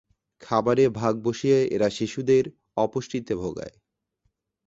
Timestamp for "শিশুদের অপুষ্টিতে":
1.89-3.33